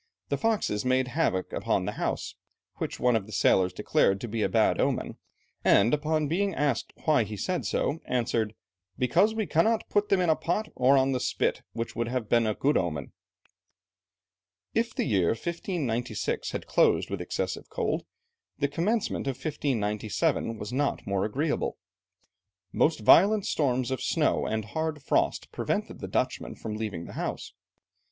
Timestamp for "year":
15.05-15.33